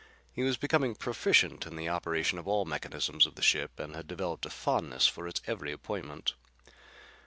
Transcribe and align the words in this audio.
He 0.33 0.41
was 0.41 0.57
becoming 0.57 0.95
proficient 0.95 1.67
in 1.67 1.75
the 1.75 1.87
operation 1.89 2.39
of 2.39 2.47
all 2.47 2.65
mechanisms 2.65 3.27
of 3.27 3.35
the 3.35 3.43
ship 3.43 3.79
and 3.79 3.95
had 3.95 4.07
developed 4.07 4.47
a 4.47 4.49
fondness 4.49 5.05
for 5.05 5.27
its 5.27 5.43
every 5.45 5.71
appointment. 5.71 6.33